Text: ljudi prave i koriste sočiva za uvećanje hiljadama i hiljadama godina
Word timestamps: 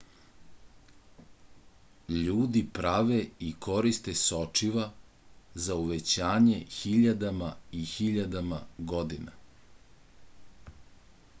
ljudi 2.13 2.63
prave 2.77 3.19
i 3.47 3.49
koriste 3.65 4.15
sočiva 4.21 4.85
za 5.65 5.77
uvećanje 5.83 6.57
hiljadama 6.79 7.51
i 7.81 7.83
hiljadama 7.93 8.59
godina 8.93 9.37